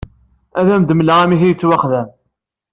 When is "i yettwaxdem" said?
1.43-2.07